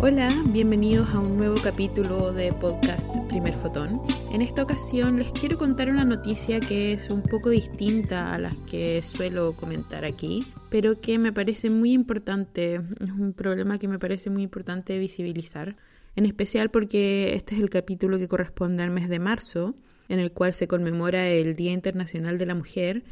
[0.00, 4.00] Hola, bienvenidos a un nuevo capítulo de podcast Primer Fotón.
[4.32, 8.56] En esta ocasión les quiero contar una noticia que es un poco distinta a las
[8.70, 13.98] que suelo comentar aquí, pero que me parece muy importante, es un problema que me
[13.98, 15.74] parece muy importante visibilizar,
[16.14, 19.74] en especial porque este es el capítulo que corresponde al mes de marzo,
[20.08, 23.02] en el cual se conmemora el Día Internacional de la Mujer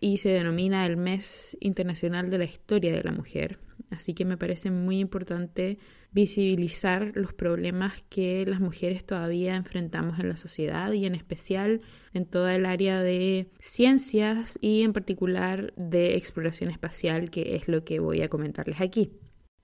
[0.00, 3.58] y se denomina el Mes Internacional de la Historia de la Mujer.
[3.90, 5.78] Así que me parece muy importante
[6.12, 11.82] visibilizar los problemas que las mujeres todavía enfrentamos en la sociedad y en especial
[12.14, 17.84] en toda el área de ciencias y en particular de exploración espacial, que es lo
[17.84, 19.12] que voy a comentarles aquí.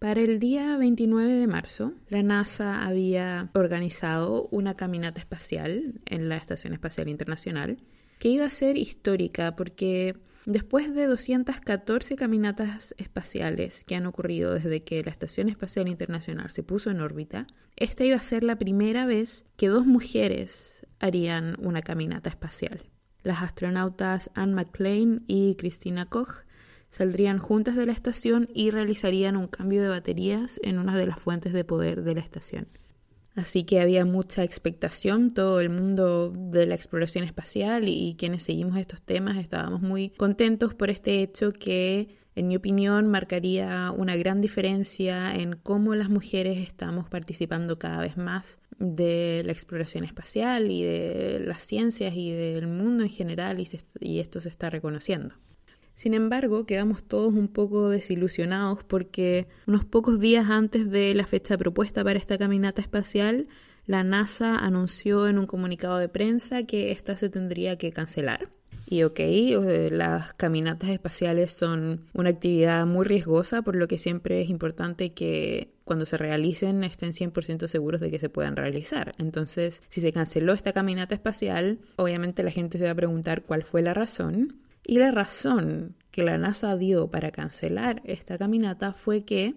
[0.00, 6.38] Para el día 29 de marzo, la NASA había organizado una caminata espacial en la
[6.38, 7.82] Estación Espacial Internacional
[8.20, 10.14] que iba a ser histórica porque
[10.46, 16.62] Después de 214 caminatas espaciales que han ocurrido desde que la Estación Espacial Internacional se
[16.62, 21.82] puso en órbita, esta iba a ser la primera vez que dos mujeres harían una
[21.82, 22.82] caminata espacial.
[23.22, 26.46] Las astronautas Anne McClain y Christina Koch
[26.88, 31.20] saldrían juntas de la estación y realizarían un cambio de baterías en una de las
[31.20, 32.66] fuentes de poder de la estación.
[33.40, 38.76] Así que había mucha expectación, todo el mundo de la exploración espacial y, quienes seguimos
[38.76, 44.42] estos temas estábamos muy contentos por este hecho que, en mi opinión, marcaría una gran
[44.42, 50.82] diferencia en cómo las mujeres estamos participando cada vez más de la exploración espacial y
[50.82, 53.58] de las ciencias y del mundo en general
[54.00, 55.34] y esto se está reconociendo.
[56.00, 61.58] Sin embargo, quedamos todos un poco desilusionados porque unos pocos días antes de la fecha
[61.58, 63.48] propuesta para esta caminata espacial,
[63.84, 68.48] la NASA anunció en un comunicado de prensa que esta se tendría que cancelar.
[68.88, 69.20] Y ok,
[69.90, 75.68] las caminatas espaciales son una actividad muy riesgosa, por lo que siempre es importante que
[75.84, 79.14] cuando se realicen estén 100% seguros de que se puedan realizar.
[79.18, 83.64] Entonces, si se canceló esta caminata espacial, obviamente la gente se va a preguntar cuál
[83.64, 84.59] fue la razón.
[84.86, 89.54] Y la razón que la NASA dio para cancelar esta caminata fue que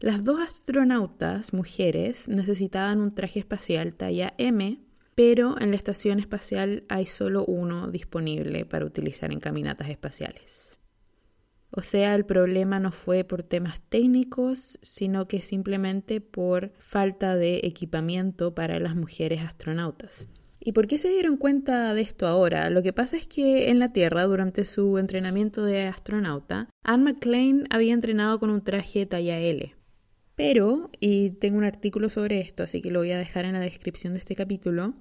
[0.00, 4.80] las dos astronautas mujeres necesitaban un traje espacial talla M,
[5.14, 10.76] pero en la estación espacial hay solo uno disponible para utilizar en caminatas espaciales.
[11.70, 17.60] O sea, el problema no fue por temas técnicos, sino que simplemente por falta de
[17.62, 20.28] equipamiento para las mujeres astronautas.
[20.64, 22.70] ¿Y por qué se dieron cuenta de esto ahora?
[22.70, 27.66] Lo que pasa es que en la Tierra, durante su entrenamiento de astronauta, Anne McClain
[27.70, 29.74] había entrenado con un traje talla L.
[30.36, 33.60] Pero, y tengo un artículo sobre esto, así que lo voy a dejar en la
[33.60, 34.94] descripción de este capítulo,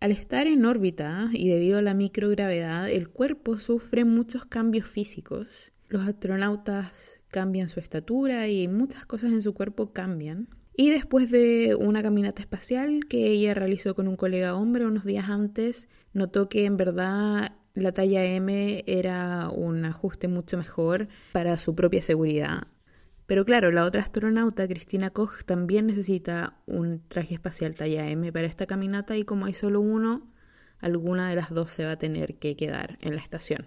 [0.00, 5.72] al estar en órbita y debido a la microgravedad, el cuerpo sufre muchos cambios físicos.
[5.88, 10.48] Los astronautas cambian su estatura y muchas cosas en su cuerpo cambian.
[10.76, 15.28] Y después de una caminata espacial que ella realizó con un colega hombre unos días
[15.28, 21.74] antes, notó que en verdad la talla M era un ajuste mucho mejor para su
[21.76, 22.68] propia seguridad.
[23.26, 28.46] Pero claro, la otra astronauta, Cristina Koch, también necesita un traje espacial talla M para
[28.46, 30.28] esta caminata y como hay solo uno,
[30.78, 33.66] alguna de las dos se va a tener que quedar en la estación.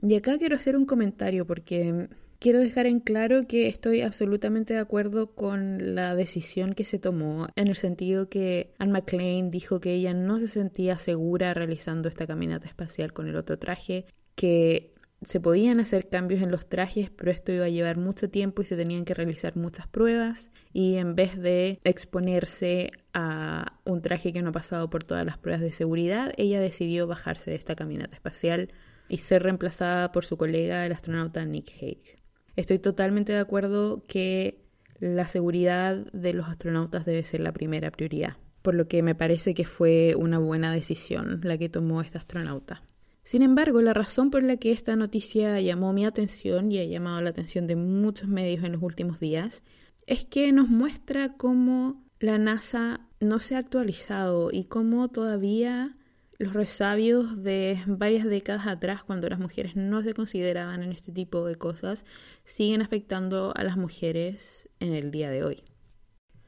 [0.00, 2.08] Y acá quiero hacer un comentario porque
[2.40, 7.48] Quiero dejar en claro que estoy absolutamente de acuerdo con la decisión que se tomó,
[7.56, 12.28] en el sentido que Anne McLean dijo que ella no se sentía segura realizando esta
[12.28, 14.04] caminata espacial con el otro traje,
[14.36, 18.62] que se podían hacer cambios en los trajes, pero esto iba a llevar mucho tiempo
[18.62, 24.32] y se tenían que realizar muchas pruebas y en vez de exponerse a un traje
[24.32, 27.74] que no ha pasado por todas las pruebas de seguridad, ella decidió bajarse de esta
[27.74, 28.70] caminata espacial
[29.08, 32.17] y ser reemplazada por su colega, el astronauta Nick Hague.
[32.58, 34.64] Estoy totalmente de acuerdo que
[34.98, 39.54] la seguridad de los astronautas debe ser la primera prioridad, por lo que me parece
[39.54, 42.82] que fue una buena decisión la que tomó esta astronauta.
[43.22, 47.20] Sin embargo, la razón por la que esta noticia llamó mi atención y ha llamado
[47.20, 49.62] la atención de muchos medios en los últimos días
[50.08, 55.96] es que nos muestra cómo la NASA no se ha actualizado y cómo todavía
[56.38, 61.44] los resabios de varias décadas atrás, cuando las mujeres no se consideraban en este tipo
[61.44, 62.04] de cosas,
[62.44, 65.64] siguen afectando a las mujeres en el día de hoy.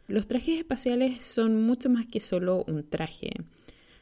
[0.07, 3.31] Los trajes espaciales son mucho más que solo un traje.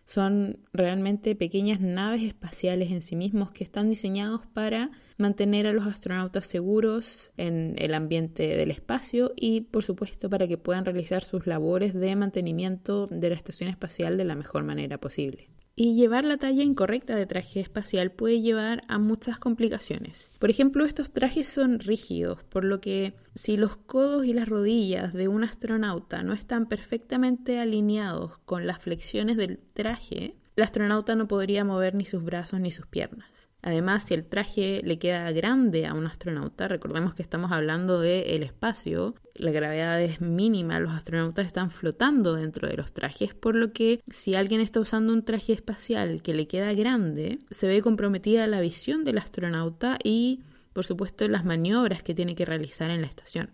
[0.04, 5.86] Son realmente pequeñas naves espaciales en sí mismos que están diseñados para mantener a los
[5.86, 11.46] astronautas seguros en el ambiente del espacio y, por supuesto, para que puedan realizar sus
[11.46, 15.48] labores de mantenimiento de la estación espacial de la mejor manera posible.
[15.80, 20.28] Y llevar la talla incorrecta de traje espacial puede llevar a muchas complicaciones.
[20.40, 25.12] Por ejemplo, estos trajes son rígidos, por lo que si los codos y las rodillas
[25.12, 31.28] de un astronauta no están perfectamente alineados con las flexiones del traje, el astronauta no
[31.28, 33.47] podría mover ni sus brazos ni sus piernas.
[33.60, 38.44] Además, si el traje le queda grande a un astronauta, recordemos que estamos hablando del
[38.44, 43.72] espacio, la gravedad es mínima, los astronautas están flotando dentro de los trajes, por lo
[43.72, 48.46] que si alguien está usando un traje espacial que le queda grande, se ve comprometida
[48.46, 53.08] la visión del astronauta y, por supuesto, las maniobras que tiene que realizar en la
[53.08, 53.50] estación.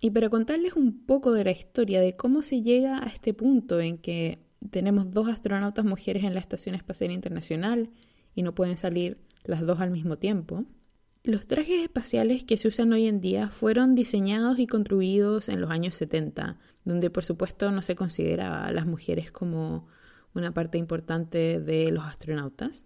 [0.00, 3.80] Y para contarles un poco de la historia de cómo se llega a este punto
[3.80, 4.38] en que
[4.70, 7.90] tenemos dos astronautas mujeres en la Estación Espacial Internacional,
[8.38, 10.64] y no pueden salir las dos al mismo tiempo.
[11.24, 15.70] Los trajes espaciales que se usan hoy en día fueron diseñados y construidos en los
[15.70, 19.88] años 70, donde por supuesto no se consideraba a las mujeres como
[20.34, 22.84] una parte importante de los astronautas.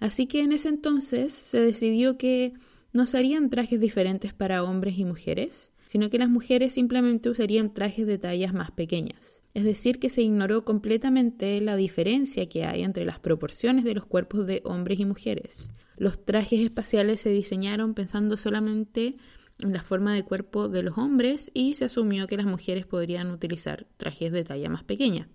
[0.00, 2.54] Así que en ese entonces se decidió que
[2.94, 8.06] no serían trajes diferentes para hombres y mujeres, sino que las mujeres simplemente usarían trajes
[8.06, 13.06] de tallas más pequeñas es decir, que se ignoró completamente la diferencia que hay entre
[13.06, 15.70] las proporciones de los cuerpos de hombres y mujeres.
[15.96, 19.16] Los trajes espaciales se diseñaron pensando solamente
[19.60, 23.30] en la forma de cuerpo de los hombres y se asumió que las mujeres podrían
[23.30, 25.26] utilizar trajes de talla más pequeña.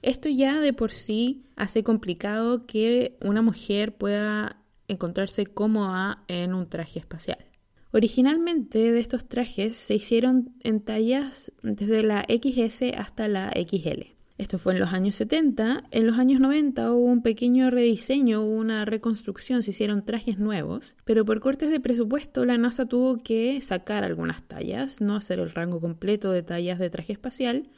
[0.00, 4.56] Esto ya de por sí hace complicado que una mujer pueda
[4.88, 7.44] encontrarse cómoda en un traje espacial.
[7.96, 14.02] Originalmente de estos trajes se hicieron en tallas desde la XS hasta la XL.
[14.36, 15.84] Esto fue en los años 70.
[15.92, 20.94] En los años 90 hubo un pequeño rediseño, hubo una reconstrucción, se hicieron trajes nuevos,
[21.06, 25.50] pero por cortes de presupuesto la NASA tuvo que sacar algunas tallas, no hacer el
[25.50, 27.70] rango completo de tallas de traje espacial,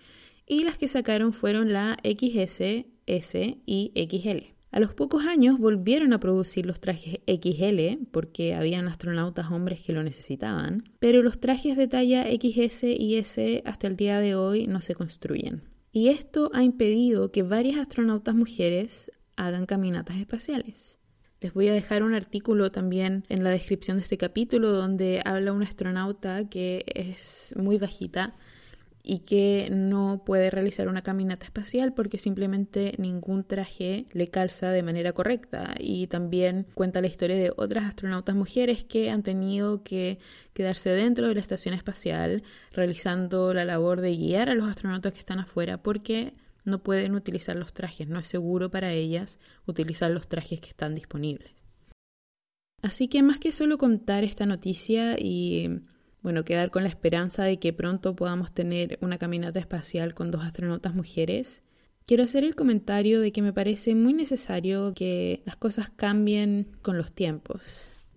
[0.49, 4.58] y las que sacaron fueron la XS, S y XL.
[4.71, 9.95] A los pocos años volvieron a producir los trajes XL porque habían astronautas hombres que
[9.95, 14.67] lo necesitaban, pero los trajes de talla XS y S hasta el día de hoy
[14.67, 15.63] no se construyen.
[15.91, 20.99] Y esto ha impedido que varias astronautas mujeres hagan caminatas espaciales.
[21.41, 25.53] Les voy a dejar un artículo también en la descripción de este capítulo donde habla
[25.53, 28.35] una astronauta que es muy bajita
[29.11, 34.83] y que no puede realizar una caminata espacial porque simplemente ningún traje le calza de
[34.83, 35.75] manera correcta.
[35.79, 40.19] Y también cuenta la historia de otras astronautas mujeres que han tenido que
[40.53, 45.21] quedarse dentro de la estación espacial realizando la labor de guiar a los astronautas que
[45.21, 46.35] están afuera porque
[46.65, 50.95] no pueden utilizar los trajes, no es seguro para ellas utilizar los trajes que están
[50.95, 51.53] disponibles.
[52.83, 55.81] Así que más que solo contar esta noticia y
[56.29, 60.45] bueno, quedar con la esperanza de que pronto podamos tener una caminata espacial con dos
[60.45, 61.63] astronautas mujeres.
[62.05, 66.99] Quiero hacer el comentario de que me parece muy necesario que las cosas cambien con
[66.99, 67.63] los tiempos.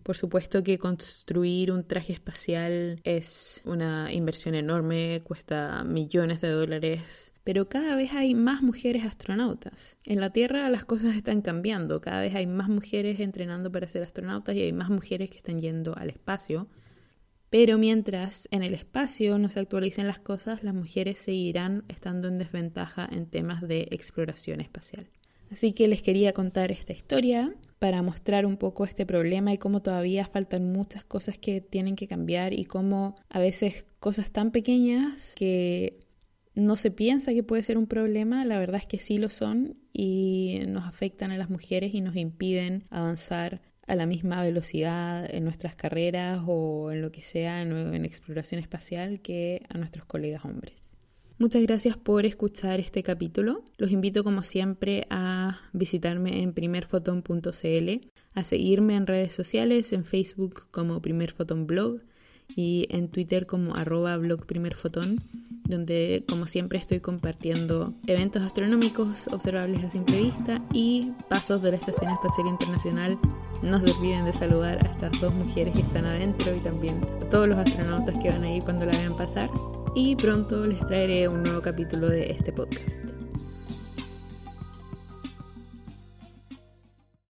[0.03, 7.31] Por supuesto que construir un traje espacial es una inversión enorme, cuesta millones de dólares,
[7.45, 9.95] pero cada vez hay más mujeres astronautas.
[10.03, 14.03] En la Tierra las cosas están cambiando, cada vez hay más mujeres entrenando para ser
[14.03, 16.67] astronautas y hay más mujeres que están yendo al espacio.
[17.51, 22.37] Pero mientras en el espacio no se actualicen las cosas, las mujeres seguirán estando en
[22.37, 25.09] desventaja en temas de exploración espacial.
[25.51, 29.81] Así que les quería contar esta historia para mostrar un poco este problema y cómo
[29.81, 35.35] todavía faltan muchas cosas que tienen que cambiar y cómo a veces cosas tan pequeñas
[35.35, 35.99] que
[36.55, 39.75] no se piensa que puede ser un problema, la verdad es que sí lo son
[39.91, 45.43] y nos afectan a las mujeres y nos impiden avanzar a la misma velocidad en
[45.43, 50.95] nuestras carreras o en lo que sea en, exploración espacial que a nuestros colegas hombres.
[51.37, 53.65] Muchas gracias por escuchar este capítulo.
[53.77, 60.67] Los invito como siempre a visitarme en primerfoton.cl, a seguirme en redes sociales, en Facebook
[60.71, 61.99] como primerfotonblog
[62.55, 64.45] y en Twitter como arroba blog
[65.71, 71.77] donde como siempre estoy compartiendo eventos astronómicos observables a simple vista y pasos de la
[71.77, 73.17] Estación Espacial Internacional.
[73.63, 77.29] No se olviden de saludar a estas dos mujeres que están adentro y también a
[77.29, 79.49] todos los astronautas que van ahí cuando la vean pasar.
[79.95, 83.10] Y pronto les traeré un nuevo capítulo de este podcast.